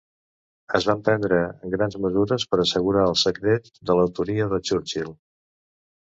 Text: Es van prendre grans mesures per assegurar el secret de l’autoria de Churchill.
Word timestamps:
Es 0.77 0.85
van 0.91 1.03
prendre 1.09 1.41
grans 1.73 1.97
mesures 2.05 2.47
per 2.55 2.59
assegurar 2.65 3.05
el 3.11 3.15
secret 3.25 3.71
de 3.91 3.99
l’autoria 4.01 4.51
de 4.57 4.63
Churchill. 4.73 5.15